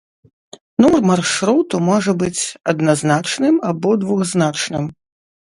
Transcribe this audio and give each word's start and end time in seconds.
Нумар 0.83 1.03
маршруту 1.09 1.81
можа 1.89 2.15
быць 2.23 2.41
адназначным 2.73 3.61
або 3.71 3.95
двухзначным. 4.07 4.91